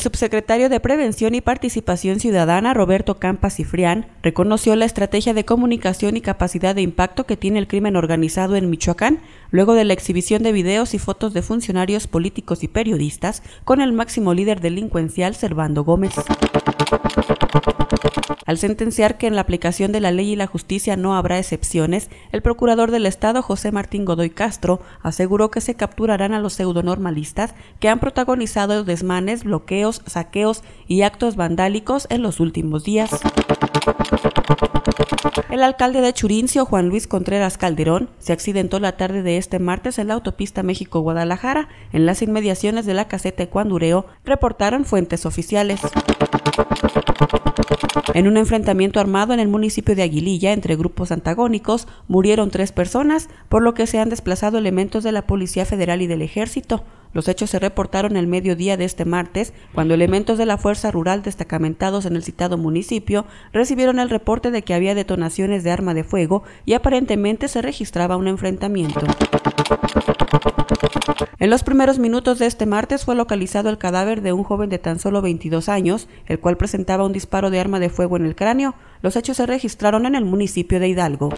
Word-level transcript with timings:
subsecretario 0.00 0.68
de 0.68 0.80
Prevención 0.80 1.34
y 1.34 1.40
Participación 1.40 2.18
Ciudadana, 2.18 2.74
Roberto 2.74 3.18
Campas 3.18 3.56
Cifrián, 3.56 4.06
reconoció 4.22 4.74
la 4.74 4.84
estrategia 4.84 5.34
de 5.34 5.44
comunicación 5.44 6.16
y 6.16 6.20
capacidad 6.20 6.74
de 6.74 6.82
impacto 6.82 7.24
que 7.24 7.36
tiene 7.36 7.58
el 7.58 7.68
crimen 7.68 7.96
organizado 7.96 8.56
en 8.56 8.70
Michoacán, 8.70 9.20
luego 9.50 9.74
de 9.74 9.84
la 9.84 9.92
exhibición 9.92 10.42
de 10.42 10.52
videos 10.52 10.94
y 10.94 10.98
fotos 10.98 11.34
de 11.34 11.42
funcionarios 11.42 12.06
políticos 12.06 12.64
y 12.64 12.68
periodistas 12.68 13.42
con 13.64 13.80
el 13.80 13.92
máximo 13.92 14.34
líder 14.34 14.60
delincuencial 14.60 15.34
Servando 15.34 15.84
Gómez. 15.84 16.14
Al 18.46 18.58
sentenciar 18.58 19.16
que 19.16 19.28
en 19.28 19.36
la 19.36 19.42
aplicación 19.42 19.92
de 19.92 20.00
la 20.00 20.10
ley 20.10 20.32
y 20.32 20.36
la 20.36 20.48
justicia 20.48 20.96
no 20.96 21.14
habrá 21.14 21.38
excepciones, 21.38 22.10
el 22.32 22.42
procurador 22.42 22.90
del 22.90 23.06
Estado, 23.06 23.42
José 23.42 23.70
Martín 23.70 24.04
Godoy 24.04 24.30
Castro, 24.30 24.80
aseguró 25.02 25.52
que 25.52 25.60
se 25.60 25.76
capturarán 25.76 26.32
a 26.32 26.40
los 26.40 26.54
pseudonormalistas 26.54 27.54
que 27.78 27.88
han 27.88 28.00
protagonizado 28.00 28.82
desmanes, 28.82 29.44
bloqueos, 29.44 30.02
saqueos 30.06 30.64
y 30.88 31.02
actos 31.02 31.36
vandálicos 31.36 32.08
en 32.10 32.22
los 32.22 32.40
últimos 32.40 32.82
días. 32.82 33.10
El 35.50 35.62
alcalde 35.62 36.00
de 36.00 36.12
Churincio, 36.12 36.64
Juan 36.64 36.88
Luis 36.88 37.06
Contreras 37.06 37.56
Calderón, 37.56 38.08
se 38.18 38.32
accidentó 38.32 38.80
la 38.80 38.96
tarde 38.96 39.22
de 39.22 39.36
este 39.36 39.58
martes 39.58 39.98
en 39.98 40.08
la 40.08 40.14
autopista 40.14 40.62
México-Guadalajara, 40.62 41.68
en 41.92 42.06
las 42.06 42.22
inmediaciones 42.22 42.86
de 42.86 42.94
la 42.94 43.06
caseta 43.06 43.46
Cuandureo, 43.46 44.06
reportaron 44.24 44.84
fuentes 44.84 45.26
oficiales. 45.26 45.80
En 48.14 48.26
un 48.26 48.36
enfrentamiento 48.36 49.00
armado 49.00 49.32
en 49.32 49.40
el 49.40 49.48
municipio 49.48 49.94
de 49.94 50.02
Aguililla 50.02 50.52
entre 50.52 50.76
grupos 50.76 51.12
antagónicos, 51.12 51.86
murieron 52.08 52.50
tres 52.50 52.72
personas, 52.72 53.28
por 53.48 53.62
lo 53.62 53.74
que 53.74 53.86
se 53.86 53.98
han 53.98 54.08
desplazado 54.08 54.58
elementos 54.58 55.04
de 55.04 55.12
la 55.12 55.26
Policía 55.26 55.64
Federal 55.64 56.02
y 56.02 56.06
del 56.06 56.22
Ejército. 56.22 56.84
Los 57.12 57.26
hechos 57.26 57.50
se 57.50 57.58
reportaron 57.58 58.16
el 58.16 58.26
mediodía 58.26 58.76
de 58.76 58.84
este 58.84 59.04
martes, 59.04 59.52
cuando 59.74 59.94
elementos 59.94 60.38
de 60.38 60.46
la 60.46 60.58
Fuerza 60.58 60.90
Rural 60.90 61.22
destacamentados 61.22 62.06
en 62.06 62.14
el 62.14 62.22
citado 62.22 62.56
municipio 62.56 63.26
recibieron 63.52 63.98
el 63.98 64.10
reporte 64.10 64.50
de 64.50 64.62
que 64.62 64.74
había 64.74 64.94
detonaciones 64.94 65.64
de 65.64 65.72
arma 65.72 65.94
de 65.94 66.04
fuego 66.04 66.44
y 66.64 66.74
aparentemente 66.74 67.48
se 67.48 67.62
registraba 67.62 68.16
un 68.16 68.28
enfrentamiento. 68.28 69.00
En 71.40 71.48
los 71.48 71.62
primeros 71.62 71.98
minutos 71.98 72.38
de 72.38 72.46
este 72.46 72.66
martes 72.66 73.04
fue 73.04 73.14
localizado 73.14 73.70
el 73.70 73.78
cadáver 73.78 74.20
de 74.20 74.32
un 74.32 74.44
joven 74.44 74.68
de 74.68 74.78
tan 74.78 74.98
solo 74.98 75.22
22 75.22 75.70
años, 75.70 76.06
el 76.26 76.38
cual 76.38 76.58
presentaba 76.58 77.06
un 77.06 77.12
disparo 77.12 77.50
de 77.50 77.58
arma 77.58 77.80
de 77.80 77.88
fuego 77.88 78.18
en 78.18 78.26
el 78.26 78.36
cráneo. 78.36 78.74
Los 79.00 79.16
hechos 79.16 79.38
se 79.38 79.46
registraron 79.46 80.04
en 80.04 80.14
el 80.14 80.26
municipio 80.26 80.78
de 80.78 80.88
Hidalgo. 80.88 81.30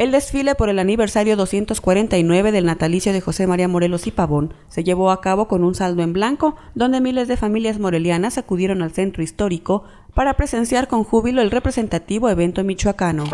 El 0.00 0.12
desfile 0.12 0.54
por 0.54 0.70
el 0.70 0.78
aniversario 0.78 1.36
249 1.36 2.52
del 2.52 2.64
natalicio 2.64 3.12
de 3.12 3.20
José 3.20 3.46
María 3.46 3.68
Morelos 3.68 4.06
y 4.06 4.10
Pavón 4.10 4.54
se 4.66 4.82
llevó 4.82 5.10
a 5.10 5.20
cabo 5.20 5.46
con 5.46 5.62
un 5.62 5.74
saldo 5.74 6.02
en 6.02 6.14
blanco, 6.14 6.56
donde 6.74 7.02
miles 7.02 7.28
de 7.28 7.36
familias 7.36 7.78
morelianas 7.78 8.38
acudieron 8.38 8.80
al 8.80 8.92
centro 8.92 9.22
histórico 9.22 9.84
para 10.14 10.38
presenciar 10.38 10.88
con 10.88 11.04
júbilo 11.04 11.42
el 11.42 11.50
representativo 11.50 12.30
evento 12.30 12.64
michoacano. 12.64 13.24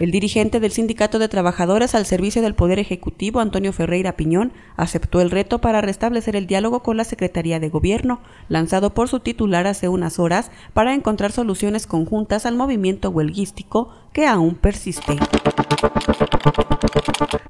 El 0.00 0.10
dirigente 0.10 0.60
del 0.60 0.72
Sindicato 0.72 1.18
de 1.18 1.28
Trabajadores 1.28 1.94
al 1.94 2.06
Servicio 2.06 2.40
del 2.42 2.54
Poder 2.54 2.78
Ejecutivo, 2.78 3.40
Antonio 3.40 3.72
Ferreira 3.72 4.16
Piñón, 4.16 4.52
aceptó 4.76 5.20
el 5.20 5.30
reto 5.30 5.60
para 5.60 5.80
restablecer 5.80 6.36
el 6.36 6.46
diálogo 6.46 6.82
con 6.82 6.96
la 6.96 7.04
Secretaría 7.04 7.58
de 7.58 7.68
Gobierno, 7.68 8.20
lanzado 8.48 8.94
por 8.94 9.08
su 9.08 9.20
titular 9.20 9.66
hace 9.66 9.88
unas 9.88 10.18
horas, 10.18 10.50
para 10.72 10.94
encontrar 10.94 11.32
soluciones 11.32 11.86
conjuntas 11.86 12.46
al 12.46 12.56
movimiento 12.56 13.10
huelguístico 13.10 13.92
que 14.12 14.26
aún 14.26 14.54
persiste. 14.54 15.16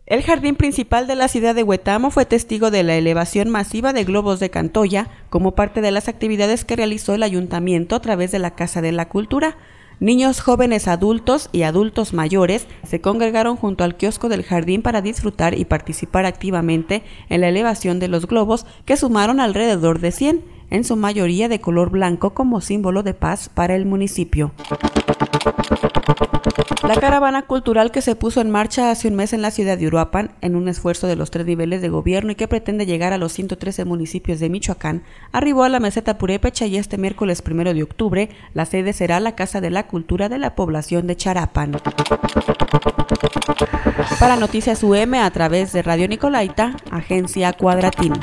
El 0.06 0.22
jardín 0.22 0.56
principal 0.56 1.06
de 1.06 1.16
la 1.16 1.28
ciudad 1.28 1.54
de 1.54 1.62
Huetamo 1.62 2.10
fue 2.10 2.24
testigo 2.24 2.70
de 2.70 2.82
la 2.82 2.96
elevación 2.96 3.50
masiva 3.50 3.92
de 3.92 4.04
globos 4.04 4.40
de 4.40 4.48
Cantoya 4.48 5.08
como 5.28 5.54
parte 5.54 5.82
de 5.82 5.90
las 5.90 6.08
actividades 6.08 6.64
que 6.64 6.76
realizó 6.76 7.14
el 7.14 7.22
ayuntamiento 7.22 7.94
a 7.94 8.00
través 8.00 8.32
de 8.32 8.38
la 8.38 8.54
Casa 8.54 8.80
de 8.80 8.92
la 8.92 9.10
Cultura. 9.10 9.58
Niños, 10.00 10.40
jóvenes, 10.40 10.86
adultos 10.86 11.48
y 11.50 11.62
adultos 11.62 12.12
mayores 12.12 12.68
se 12.86 13.00
congregaron 13.00 13.56
junto 13.56 13.82
al 13.82 13.96
kiosco 13.96 14.28
del 14.28 14.44
jardín 14.44 14.80
para 14.80 15.02
disfrutar 15.02 15.58
y 15.58 15.64
participar 15.64 16.24
activamente 16.24 17.02
en 17.28 17.40
la 17.40 17.48
elevación 17.48 17.98
de 17.98 18.06
los 18.06 18.28
globos 18.28 18.64
que 18.84 18.96
sumaron 18.96 19.40
alrededor 19.40 19.98
de 19.98 20.12
100, 20.12 20.44
en 20.70 20.84
su 20.84 20.94
mayoría 20.94 21.48
de 21.48 21.60
color 21.60 21.90
blanco 21.90 22.30
como 22.30 22.60
símbolo 22.60 23.02
de 23.02 23.14
paz 23.14 23.48
para 23.48 23.74
el 23.74 23.86
municipio. 23.86 24.52
La 26.88 26.96
caravana 26.96 27.42
cultural 27.42 27.90
que 27.90 28.00
se 28.00 28.16
puso 28.16 28.40
en 28.40 28.48
marcha 28.48 28.90
hace 28.90 29.08
un 29.08 29.14
mes 29.14 29.34
en 29.34 29.42
la 29.42 29.50
ciudad 29.50 29.76
de 29.76 29.86
Uruapan, 29.86 30.30
en 30.40 30.56
un 30.56 30.68
esfuerzo 30.68 31.06
de 31.06 31.16
los 31.16 31.30
tres 31.30 31.44
niveles 31.44 31.82
de 31.82 31.90
gobierno 31.90 32.32
y 32.32 32.34
que 32.34 32.48
pretende 32.48 32.86
llegar 32.86 33.12
a 33.12 33.18
los 33.18 33.32
113 33.32 33.84
municipios 33.84 34.40
de 34.40 34.48
Michoacán, 34.48 35.02
arribó 35.30 35.64
a 35.64 35.68
la 35.68 35.80
meseta 35.80 36.16
Purépecha 36.16 36.64
y 36.64 36.78
este 36.78 36.96
miércoles 36.96 37.42
primero 37.42 37.74
de 37.74 37.82
octubre 37.82 38.30
la 38.54 38.64
sede 38.64 38.94
será 38.94 39.20
la 39.20 39.34
Casa 39.34 39.60
de 39.60 39.68
la 39.68 39.86
Cultura 39.86 40.30
de 40.30 40.38
la 40.38 40.54
población 40.54 41.06
de 41.06 41.16
Charapan. 41.16 41.76
Para 44.18 44.36
Noticias 44.36 44.82
UM 44.82 45.12
a 45.12 45.30
través 45.30 45.74
de 45.74 45.82
Radio 45.82 46.08
Nicolaita, 46.08 46.72
Agencia 46.90 47.52
Cuadratín. 47.52 48.14